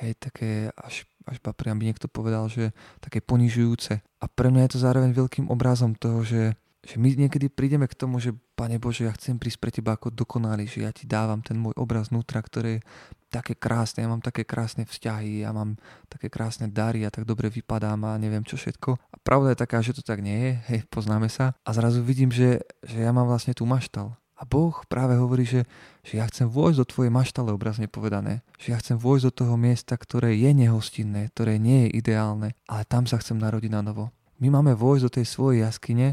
hej, 0.00 0.12
také 0.16 0.70
až, 0.78 1.04
až 1.26 1.36
priam 1.42 1.76
by 1.76 1.90
niekto 1.90 2.06
povedal, 2.06 2.46
že 2.46 2.70
také 3.02 3.18
ponižujúce. 3.18 3.98
A 3.98 4.24
pre 4.30 4.48
mňa 4.54 4.70
je 4.70 4.72
to 4.78 4.84
zároveň 4.86 5.10
veľkým 5.12 5.50
obrazom 5.50 5.98
toho, 5.98 6.22
že 6.22 6.54
že 6.86 7.02
my 7.02 7.18
niekedy 7.18 7.50
prídeme 7.50 7.90
k 7.90 7.98
tomu, 7.98 8.22
že 8.22 8.30
Pane 8.54 8.78
Bože, 8.78 9.04
ja 9.04 9.12
chcem 9.12 9.36
prísť 9.36 9.58
pre 9.58 9.74
Teba 9.74 9.98
ako 9.98 10.14
dokonalý, 10.14 10.70
že 10.70 10.86
ja 10.86 10.94
Ti 10.94 11.04
dávam 11.04 11.42
ten 11.42 11.58
môj 11.58 11.74
obraz 11.74 12.14
vnútra, 12.14 12.38
ktoré 12.38 12.78
je 12.78 12.84
také 13.26 13.58
krásne, 13.58 14.06
ja 14.06 14.08
mám 14.08 14.22
také 14.22 14.46
krásne 14.46 14.86
vzťahy, 14.86 15.42
ja 15.42 15.50
mám 15.50 15.74
také 16.06 16.30
krásne 16.30 16.70
dary, 16.70 17.02
ja 17.02 17.10
tak 17.10 17.26
dobre 17.26 17.50
vypadám 17.50 18.06
a 18.06 18.16
neviem 18.16 18.46
čo 18.46 18.54
všetko. 18.54 18.96
A 18.96 19.16
pravda 19.20 19.52
je 19.52 19.62
taká, 19.66 19.82
že 19.82 19.98
to 19.98 20.06
tak 20.06 20.22
nie 20.22 20.38
je, 20.38 20.52
hej, 20.72 20.80
poznáme 20.88 21.26
sa. 21.26 21.58
A 21.66 21.74
zrazu 21.74 22.06
vidím, 22.06 22.30
že, 22.30 22.62
že 22.86 23.02
ja 23.02 23.10
mám 23.10 23.26
vlastne 23.26 23.52
tú 23.52 23.66
maštal. 23.66 24.14
A 24.36 24.44
Boh 24.44 24.76
práve 24.86 25.16
hovorí, 25.16 25.48
že, 25.48 25.64
že 26.04 26.20
ja 26.20 26.28
chcem 26.28 26.44
vojsť 26.44 26.78
do 26.84 26.86
tvojej 26.86 27.12
maštale, 27.12 27.48
obrazne 27.56 27.88
povedané. 27.88 28.44
Že 28.60 28.68
ja 28.68 28.76
chcem 28.84 28.96
vojsť 29.00 29.24
do 29.28 29.32
toho 29.32 29.54
miesta, 29.56 29.96
ktoré 29.96 30.36
je 30.36 30.50
nehostinné, 30.52 31.32
ktoré 31.32 31.56
nie 31.56 31.88
je 31.88 32.04
ideálne, 32.04 32.52
ale 32.68 32.84
tam 32.84 33.08
sa 33.08 33.16
chcem 33.16 33.40
narodiť 33.40 33.72
na 33.72 33.80
novo. 33.80 34.12
My 34.36 34.52
máme 34.52 34.76
vojsť 34.76 35.02
do 35.08 35.14
tej 35.16 35.26
svojej 35.26 35.64
jaskyne, 35.64 36.12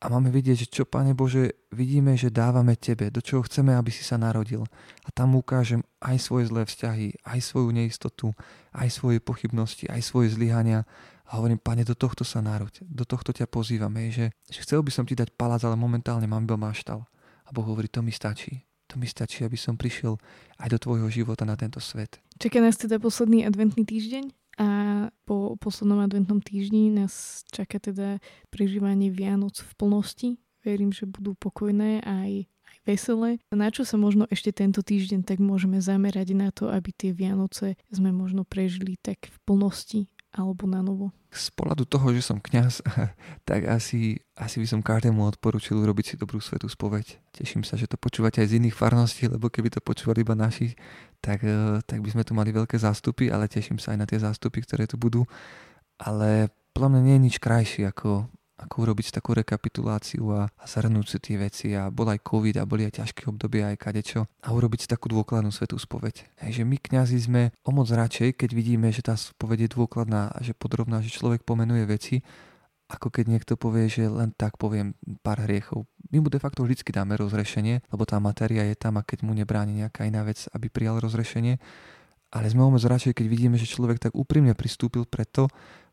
a 0.00 0.08
máme 0.08 0.32
vidieť, 0.32 0.64
že 0.64 0.72
čo, 0.72 0.88
Pane 0.88 1.12
Bože, 1.12 1.68
vidíme, 1.76 2.16
že 2.16 2.32
dávame 2.32 2.72
Tebe, 2.72 3.12
do 3.12 3.20
čoho 3.20 3.44
chceme, 3.44 3.76
aby 3.76 3.92
si 3.92 4.00
sa 4.00 4.16
narodil. 4.16 4.64
A 5.04 5.12
tam 5.12 5.36
ukážem 5.36 5.84
aj 6.00 6.16
svoje 6.24 6.48
zlé 6.48 6.64
vzťahy, 6.64 7.20
aj 7.20 7.38
svoju 7.44 7.68
neistotu, 7.68 8.32
aj 8.72 8.88
svoje 8.88 9.20
pochybnosti, 9.20 9.92
aj 9.92 10.00
svoje 10.00 10.32
zlyhania. 10.32 10.88
A 11.28 11.36
hovorím, 11.36 11.60
Pane, 11.60 11.84
do 11.84 11.92
tohto 11.92 12.24
sa 12.24 12.40
nároď, 12.40 12.80
do 12.88 13.04
tohto 13.04 13.36
ťa 13.36 13.44
pozývame, 13.44 14.08
že, 14.08 14.32
že 14.48 14.64
chcel 14.64 14.80
by 14.80 14.88
som 14.88 15.04
Ti 15.04 15.20
dať 15.20 15.36
palác, 15.36 15.60
ale 15.68 15.76
momentálne 15.76 16.24
mám 16.24 16.48
iba 16.48 16.56
maštal. 16.56 17.04
A 17.50 17.54
Boh 17.54 17.66
hovorí, 17.66 17.90
to 17.90 17.98
mi 17.98 18.14
stačí. 18.14 18.62
To 18.86 18.98
mi 18.98 19.10
stačí, 19.10 19.42
aby 19.42 19.58
som 19.58 19.74
prišiel 19.74 20.18
aj 20.62 20.68
do 20.70 20.78
tvojho 20.78 21.10
života 21.10 21.42
na 21.42 21.58
tento 21.58 21.82
svet. 21.82 22.22
Čaká 22.38 22.62
nás 22.62 22.78
teda 22.78 23.02
posledný 23.02 23.42
adventný 23.42 23.82
týždeň? 23.82 24.30
A 24.58 24.68
po 25.26 25.58
poslednom 25.58 25.98
adventnom 25.98 26.38
týždni 26.38 26.94
nás 26.94 27.42
čaká 27.50 27.82
teda 27.82 28.22
prežívanie 28.50 29.10
Vianoc 29.10 29.58
v 29.58 29.72
plnosti. 29.74 30.28
Verím, 30.62 30.94
že 30.94 31.08
budú 31.08 31.32
pokojné 31.34 32.04
aj, 32.04 32.44
aj 32.44 32.78
veselé. 32.84 33.30
Na 33.50 33.72
čo 33.72 33.88
sa 33.88 33.96
možno 33.96 34.28
ešte 34.28 34.52
tento 34.52 34.84
týždeň 34.84 35.24
tak 35.24 35.40
môžeme 35.40 35.80
zamerať 35.80 36.36
na 36.36 36.52
to, 36.52 36.68
aby 36.68 36.92
tie 36.92 37.10
Vianoce 37.14 37.80
sme 37.88 38.12
možno 38.12 38.44
prežili 38.44 39.00
tak 39.00 39.32
v 39.32 39.36
plnosti 39.48 40.10
alebo 40.30 40.66
na 40.70 40.78
novo? 40.82 41.10
Z 41.30 41.50
pohľadu 41.58 41.86
toho, 41.86 42.14
že 42.14 42.22
som 42.22 42.38
kňaz, 42.38 42.86
tak 43.48 43.66
asi, 43.66 44.22
asi 44.38 44.56
by 44.62 44.66
som 44.66 44.80
každému 44.82 45.18
odporúčil 45.26 45.78
urobiť 45.78 46.14
si 46.14 46.14
dobrú 46.14 46.38
svetú 46.38 46.70
spoveď. 46.70 47.18
Teším 47.34 47.66
sa, 47.66 47.74
že 47.74 47.90
to 47.90 47.98
počúvate 47.98 48.38
aj 48.38 48.54
z 48.54 48.56
iných 48.62 48.78
farností, 48.78 49.26
lebo 49.26 49.50
keby 49.50 49.74
to 49.74 49.82
počúvali 49.82 50.22
iba 50.22 50.38
naši, 50.38 50.74
tak, 51.18 51.42
eh, 51.42 51.82
tak 51.82 52.02
by 52.02 52.08
sme 52.14 52.22
tu 52.22 52.32
mali 52.34 52.54
veľké 52.54 52.78
zástupy, 52.78 53.30
ale 53.30 53.50
teším 53.50 53.82
sa 53.82 53.94
aj 53.94 53.98
na 53.98 54.06
tie 54.06 54.18
zástupy, 54.22 54.62
ktoré 54.62 54.86
tu 54.86 54.94
budú. 54.94 55.26
Ale 56.00 56.48
podľa 56.72 56.96
mňa 56.96 57.00
nie 57.02 57.14
je 57.18 57.24
nič 57.28 57.36
krajšie 57.42 57.84
ako 57.90 58.30
ako 58.60 58.84
urobiť 58.84 59.16
takú 59.16 59.32
rekapituláciu 59.32 60.24
a, 60.36 60.52
a 60.52 60.64
zhrnúť 60.68 61.06
si 61.08 61.18
tie 61.18 61.36
veci 61.40 61.72
a 61.72 61.88
bol 61.88 62.12
aj 62.12 62.20
COVID 62.20 62.60
a 62.60 62.68
boli 62.68 62.84
aj 62.84 63.00
ťažké 63.00 63.32
obdobia 63.32 63.72
aj 63.72 63.80
kadečo 63.80 64.20
a 64.44 64.48
urobiť 64.52 64.84
si 64.84 64.88
takú 64.88 65.08
dôkladnú 65.08 65.48
svetú 65.48 65.80
spoveď. 65.80 66.28
Hej, 66.44 66.60
že 66.60 66.64
my 66.68 66.76
kňazi 66.76 67.16
sme 67.16 67.42
o 67.64 67.70
moc 67.72 67.88
radšej, 67.88 68.36
keď 68.36 68.50
vidíme, 68.52 68.92
že 68.92 69.00
tá 69.00 69.16
spoveď 69.16 69.66
je 69.66 69.70
dôkladná 69.72 70.28
a 70.28 70.38
že 70.44 70.52
podrobná, 70.52 71.00
že 71.00 71.16
človek 71.16 71.42
pomenuje 71.48 71.88
veci, 71.88 72.16
ako 72.90 73.08
keď 73.08 73.24
niekto 73.30 73.54
povie, 73.54 73.86
že 73.86 74.10
len 74.10 74.34
tak 74.34 74.58
poviem 74.58 74.98
pár 75.22 75.46
hriechov. 75.46 75.86
My 76.10 76.18
mu 76.18 76.26
de 76.26 76.42
facto 76.42 76.66
vždy 76.66 76.82
dáme 76.90 77.14
rozrešenie, 77.14 77.86
lebo 77.94 78.02
tá 78.02 78.18
matéria 78.18 78.66
je 78.66 78.74
tam 78.74 78.98
a 78.98 79.06
keď 79.06 79.22
mu 79.22 79.32
nebráni 79.32 79.86
nejaká 79.86 80.04
iná 80.10 80.26
vec, 80.26 80.50
aby 80.50 80.66
prijal 80.66 80.98
rozrešenie. 80.98 81.62
Ale 82.30 82.46
sme 82.50 82.66
o 82.66 82.70
moc 82.70 82.82
radšej, 82.82 83.14
keď 83.14 83.26
vidíme, 83.30 83.56
že 83.58 83.70
človek 83.70 83.98
tak 84.02 84.12
úprimne 84.14 84.54
pristúpil 84.54 85.06
preto, 85.06 85.50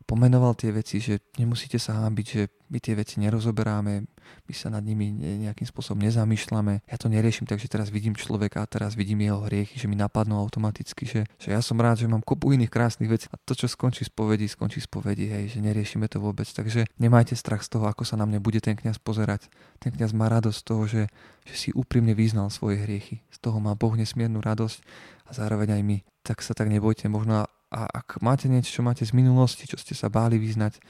pomenoval 0.08 0.56
tie 0.56 0.72
veci, 0.72 1.04
že 1.04 1.20
nemusíte 1.36 1.76
sa 1.76 2.00
hábiť, 2.00 2.26
že 2.26 2.48
my 2.72 2.80
tie 2.80 2.96
veci 2.96 3.20
nerozoberáme, 3.20 4.08
my 4.48 4.54
sa 4.56 4.72
nad 4.72 4.80
nimi 4.80 5.12
nejakým 5.12 5.68
spôsobom 5.68 6.00
nezamýšľame. 6.00 6.88
Ja 6.88 6.96
to 6.96 7.12
neriešim, 7.12 7.44
takže 7.44 7.68
teraz 7.68 7.92
vidím 7.92 8.16
človeka 8.16 8.64
a 8.64 8.68
teraz 8.68 8.96
vidím 8.96 9.20
jeho 9.20 9.44
hriechy, 9.44 9.76
že 9.76 9.84
mi 9.84 10.00
napadnú 10.00 10.40
automaticky, 10.40 11.04
že, 11.04 11.28
že 11.36 11.52
ja 11.52 11.60
som 11.60 11.76
rád, 11.76 12.00
že 12.00 12.08
mám 12.08 12.24
kopu 12.24 12.56
iných 12.56 12.72
krásnych 12.72 13.12
vecí 13.12 13.28
a 13.28 13.36
to, 13.36 13.52
čo 13.52 13.68
skončí 13.68 14.08
z 14.08 14.12
povedi, 14.12 14.48
skončí 14.48 14.80
z 14.80 14.88
povedi, 14.88 15.28
hej, 15.28 15.52
že 15.52 15.60
neriešime 15.60 16.08
to 16.08 16.24
vôbec. 16.24 16.48
Takže 16.48 16.88
nemajte 16.96 17.36
strach 17.36 17.60
z 17.60 17.76
toho, 17.76 17.84
ako 17.84 18.08
sa 18.08 18.16
na 18.16 18.24
mňa 18.24 18.40
bude 18.40 18.64
ten 18.64 18.80
kňaz 18.80 18.96
pozerať. 19.00 19.52
Ten 19.76 19.92
kňaz 19.92 20.16
má 20.16 20.32
radosť 20.32 20.56
z 20.56 20.64
toho, 20.64 20.82
že, 20.88 21.02
že 21.44 21.54
si 21.56 21.68
úprimne 21.76 22.16
vyznal 22.16 22.48
svoje 22.48 22.80
hriechy. 22.80 23.20
Z 23.28 23.44
toho 23.44 23.60
má 23.60 23.76
Boh 23.76 23.92
nesmiernu 23.92 24.40
radosť 24.40 24.80
a 25.28 25.36
zároveň 25.36 25.76
aj 25.76 25.82
my. 25.84 25.98
Tak 26.24 26.40
sa 26.40 26.56
tak 26.56 26.72
nebojte, 26.72 27.08
možno 27.12 27.48
a 27.68 27.84
ak 27.88 28.24
máte 28.24 28.48
niečo, 28.48 28.80
čo 28.80 28.82
máte 28.84 29.04
z 29.04 29.12
minulosti, 29.12 29.68
čo 29.68 29.76
ste 29.76 29.92
sa 29.92 30.08
báli 30.08 30.40
vyznať, 30.40 30.80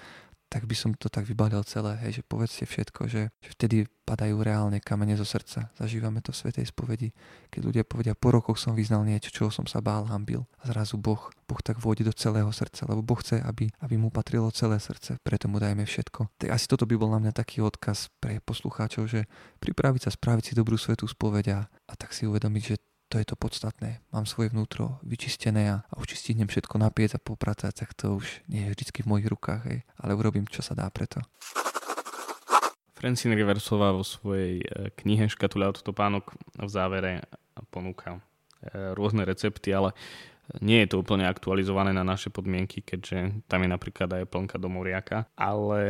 tak 0.49 0.65
by 0.65 0.73
som 0.73 0.97
to 0.97 1.13
tak 1.13 1.29
vybalil 1.29 1.61
celé, 1.61 2.01
hej, 2.01 2.21
že 2.21 2.23
povedzte 2.25 2.65
všetko, 2.65 3.05
že, 3.05 3.29
že 3.45 3.51
vtedy 3.53 3.85
padajú 4.09 4.41
reálne 4.41 4.81
kamene 4.81 5.13
zo 5.13 5.29
srdca. 5.29 5.69
Zažívame 5.77 6.25
to 6.25 6.33
v 6.33 6.41
Svetej 6.41 6.73
spovedi, 6.73 7.13
keď 7.53 7.61
ľudia 7.61 7.85
povedia, 7.85 8.17
po 8.17 8.33
rokoch 8.33 8.57
som 8.57 8.73
vyznal 8.73 9.05
niečo, 9.05 9.29
čoho 9.29 9.53
som 9.53 9.69
sa 9.69 9.85
bál, 9.85 10.09
hambil. 10.09 10.49
A 10.65 10.73
zrazu 10.73 10.97
Boh, 10.97 11.21
Boh 11.45 11.61
tak 11.61 11.77
vôjde 11.77 12.09
do 12.09 12.17
celého 12.17 12.49
srdca, 12.49 12.89
lebo 12.89 13.05
Boh 13.05 13.21
chce, 13.21 13.45
aby, 13.45 13.69
aby 13.85 13.95
mu 14.01 14.09
patrilo 14.09 14.49
celé 14.49 14.81
srdce, 14.81 15.21
preto 15.21 15.53
mu 15.53 15.61
dajme 15.61 15.85
všetko. 15.85 16.41
Tak 16.41 16.49
asi 16.49 16.65
toto 16.65 16.89
by 16.89 16.97
bol 16.97 17.13
na 17.13 17.21
mňa 17.21 17.37
taký 17.37 17.61
odkaz 17.61 18.09
pre 18.17 18.41
poslucháčov, 18.41 19.05
že 19.05 19.29
pripraviť 19.61 20.09
sa, 20.09 20.11
spraviť 20.17 20.45
si 20.49 20.53
dobrú 20.57 20.81
svetú 20.81 21.05
spoveď 21.05 21.47
a, 21.53 21.61
a 21.69 21.93
tak 21.93 22.17
si 22.17 22.25
uvedomiť, 22.25 22.63
že 22.65 22.77
to 23.09 23.17
je 23.17 23.27
to 23.27 23.37
podstatné. 23.41 24.05
Mám 24.13 24.29
svoje 24.29 24.53
vnútro 24.53 25.01
vyčistené 25.01 25.73
a, 25.73 25.77
a 25.89 25.95
už 25.97 26.13
stihnem 26.13 26.47
všetko 26.47 26.77
napiec 26.77 27.17
a 27.17 27.21
popratať, 27.21 27.73
tak 27.85 27.97
to 27.97 28.21
už 28.21 28.45
nie 28.53 28.69
je 28.69 28.73
vždy 28.77 28.85
v 29.03 29.11
mojich 29.11 29.29
rukách, 29.33 29.63
hej. 29.65 29.79
ale 29.97 30.13
urobím, 30.13 30.45
čo 30.45 30.61
sa 30.61 30.77
dá 30.77 30.85
preto. 30.93 31.25
Francine 32.99 33.39
Riversová 33.39 33.95
vo 33.95 34.03
svojej 34.03 34.59
e, 34.59 34.91
knihe 34.91 35.31
Škatula 35.31 35.71
od 35.71 35.81
topánok 35.81 36.35
v 36.59 36.67
závere 36.67 37.13
ponúka 37.71 38.19
e, 38.19 38.91
rôzne 38.99 39.23
recepty, 39.23 39.71
ale 39.71 39.95
nie 40.59 40.83
je 40.83 40.97
to 40.97 41.05
úplne 41.05 41.29
aktualizované 41.29 41.93
na 41.93 42.03
naše 42.03 42.33
podmienky, 42.33 42.81
keďže 42.81 43.45
tam 43.47 43.63
je 43.63 43.71
napríklad 43.71 44.09
aj 44.09 44.33
plnka 44.33 44.57
do 44.57 44.73
moriaka. 44.73 45.29
Ale 45.37 45.81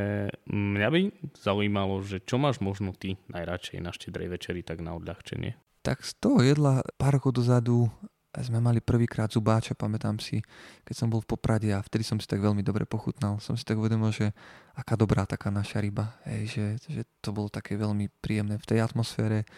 mňa 0.50 0.88
by 0.90 1.00
zaujímalo, 1.38 2.02
že 2.02 2.18
čo 2.20 2.36
máš 2.42 2.58
možno 2.58 2.90
ty 2.92 3.16
najradšej 3.30 3.78
na 3.78 3.94
štedrej 3.94 4.28
večeri 4.34 4.60
tak 4.66 4.82
na 4.82 4.98
odľahčenie? 4.98 5.54
Tak 5.88 6.04
z 6.04 6.20
toho 6.20 6.44
jedla 6.44 6.84
pár 7.00 7.16
rokov 7.16 7.40
dozadu 7.40 7.88
sme 8.36 8.60
mali 8.60 8.84
prvýkrát 8.84 9.32
zubáča, 9.32 9.72
pamätám 9.72 10.20
si, 10.20 10.44
keď 10.84 10.94
som 10.94 11.08
bol 11.08 11.24
v 11.24 11.32
Poprade 11.32 11.72
a 11.72 11.80
vtedy 11.80 12.04
som 12.04 12.20
si 12.20 12.28
tak 12.28 12.44
veľmi 12.44 12.60
dobre 12.60 12.84
pochutnal. 12.84 13.40
Som 13.40 13.56
si 13.56 13.64
tak 13.64 13.80
uvedomil, 13.80 14.12
že 14.12 14.36
aká 14.76 15.00
dobrá 15.00 15.24
taká 15.24 15.48
naša 15.48 15.80
ryba, 15.80 16.20
hej, 16.28 16.44
že, 16.52 16.66
že 16.92 17.02
to 17.24 17.32
bolo 17.32 17.48
také 17.48 17.80
veľmi 17.80 18.12
príjemné 18.20 18.60
v 18.60 18.68
tej 18.68 18.84
atmosfére. 18.84 19.48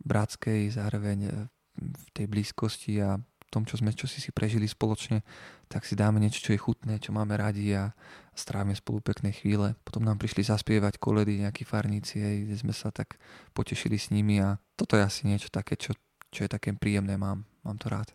bratskej, 0.00 0.78
zároveň 0.78 1.50
v 1.74 2.06
tej 2.14 2.26
blízkosti 2.30 3.02
a 3.02 3.18
tom, 3.50 3.66
čo 3.66 3.76
sme 3.76 3.90
čo 3.90 4.06
si 4.06 4.22
si 4.22 4.30
prežili 4.30 4.70
spoločne, 4.70 5.26
tak 5.66 5.82
si 5.82 5.98
dáme 5.98 6.22
niečo, 6.22 6.40
čo 6.40 6.54
je 6.54 6.62
chutné, 6.62 7.02
čo 7.02 7.10
máme 7.10 7.34
radi 7.34 7.74
a 7.74 7.90
strávime 8.32 8.78
spolu 8.78 9.02
pekné 9.02 9.34
chvíle. 9.34 9.74
Potom 9.82 10.06
nám 10.06 10.22
prišli 10.22 10.46
zaspievať 10.46 11.02
koledy 11.02 11.42
nejakí 11.42 11.66
farníci, 11.66 12.46
kde 12.46 12.56
sme 12.56 12.70
sa 12.70 12.94
tak 12.94 13.18
potešili 13.52 13.98
s 13.98 14.14
nimi 14.14 14.38
a 14.38 14.62
toto 14.78 14.94
je 14.94 15.02
asi 15.02 15.26
niečo 15.26 15.50
také, 15.50 15.74
čo, 15.74 15.98
čo 16.30 16.46
je 16.46 16.50
také 16.50 16.70
príjemné, 16.72 17.18
mám, 17.18 17.42
mám 17.66 17.76
to 17.76 17.90
rád. 17.90 18.08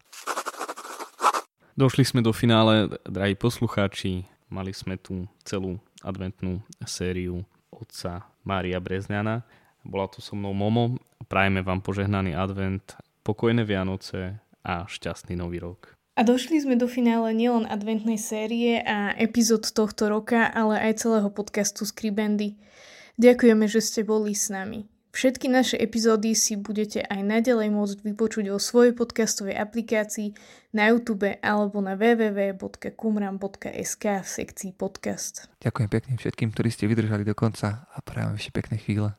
Došli 1.76 2.08
sme 2.08 2.24
do 2.24 2.32
finále, 2.32 2.88
drahí 3.04 3.36
poslucháči. 3.36 4.24
Mali 4.48 4.72
sme 4.72 4.96
tu 4.96 5.28
celú 5.44 5.76
adventnú 6.00 6.64
sériu 6.88 7.44
otca 7.68 8.24
Mária 8.48 8.80
Brezňana. 8.80 9.44
Bola 9.84 10.08
tu 10.08 10.24
so 10.24 10.40
mnou 10.40 10.56
Momo. 10.56 10.96
Prajeme 11.28 11.60
vám 11.60 11.84
požehnaný 11.84 12.32
advent, 12.32 12.96
pokojné 13.28 13.68
Vianoce 13.68 14.40
a 14.66 14.90
šťastný 14.90 15.38
nový 15.38 15.62
rok. 15.62 15.94
A 16.16 16.24
došli 16.24 16.64
sme 16.64 16.80
do 16.80 16.88
finále 16.88 17.36
nielen 17.36 17.68
adventnej 17.68 18.18
série 18.18 18.80
a 18.82 19.12
epizód 19.20 19.68
tohto 19.70 20.08
roka, 20.08 20.48
ale 20.48 20.80
aj 20.80 21.06
celého 21.06 21.30
podcastu 21.30 21.84
Skribendy. 21.84 22.56
Ďakujeme, 23.20 23.68
že 23.68 23.84
ste 23.84 24.08
boli 24.08 24.32
s 24.32 24.48
nami. 24.48 24.88
Všetky 25.16 25.48
naše 25.48 25.80
epizódy 25.80 26.36
si 26.36 26.60
budete 26.60 27.00
aj 27.08 27.24
naďalej 27.24 27.72
môcť 27.72 28.04
vypočuť 28.04 28.52
vo 28.52 28.60
svojej 28.60 28.92
podcastovej 28.92 29.56
aplikácii 29.56 30.36
na 30.76 30.92
YouTube 30.92 31.40
alebo 31.40 31.80
na 31.80 31.96
www.kumram.sk 31.96 34.04
v 34.04 34.28
sekcii 34.28 34.76
podcast. 34.76 35.48
Ďakujem 35.64 35.88
pekne 35.88 36.20
všetkým, 36.20 36.52
ktorí 36.52 36.68
ste 36.68 36.92
vydržali 36.92 37.24
do 37.24 37.32
konca 37.32 37.88
a 37.88 37.98
prajem 38.04 38.36
ešte 38.36 38.52
pekné 38.52 38.76
chvíle. 38.76 39.16